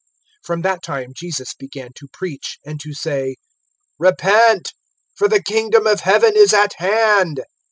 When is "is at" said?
6.35-6.73